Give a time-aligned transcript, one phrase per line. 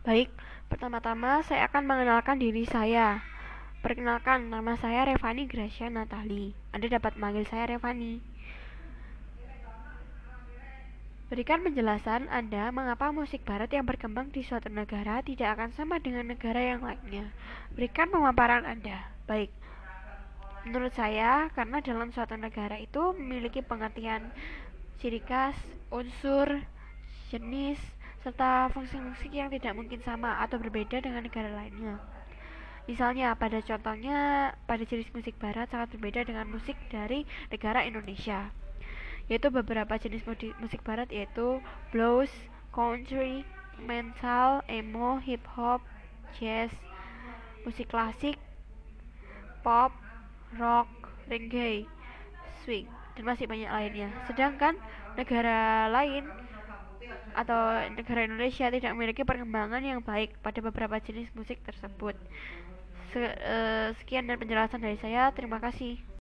[0.00, 0.32] Baik,
[0.72, 3.20] pertama-tama saya akan mengenalkan diri saya.
[3.84, 6.56] Perkenalkan, nama saya Revani Gracia Natali.
[6.72, 8.24] Anda dapat memanggil saya Revani.
[11.28, 16.32] Berikan penjelasan Anda mengapa musik barat yang berkembang di suatu negara tidak akan sama dengan
[16.32, 17.28] negara yang lainnya.
[17.76, 19.04] Berikan pemaparan Anda.
[19.28, 19.52] Baik.
[20.64, 24.32] Menurut saya, karena dalam suatu negara itu memiliki pengertian
[24.96, 25.60] ciri khas,
[25.92, 26.64] unsur,
[27.28, 31.96] jenis, serta fungsi-fungsi yang tidak mungkin sama atau berbeda dengan negara lainnya.
[32.84, 38.50] Misalnya, pada contohnya, pada jenis musik barat sangat berbeda dengan musik dari negara Indonesia.
[39.30, 40.26] Yaitu beberapa jenis
[40.58, 41.62] musik barat yaitu
[41.94, 42.32] blues,
[42.74, 43.46] country,
[43.78, 45.80] metal, emo, hip hop,
[46.36, 46.72] jazz,
[47.62, 48.36] musik klasik,
[49.62, 49.94] pop,
[50.58, 50.88] rock,
[51.30, 51.86] reggae,
[52.66, 54.08] swing, dan masih banyak lainnya.
[54.26, 54.74] Sedangkan
[55.14, 56.26] negara lain
[57.36, 62.18] atau negara Indonesia tidak memiliki perkembangan yang baik pada beberapa jenis musik tersebut.
[64.02, 65.28] Sekian dan penjelasan dari saya.
[65.36, 66.00] Terima kasih.